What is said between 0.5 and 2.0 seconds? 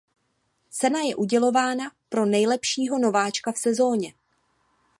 Cena je udělována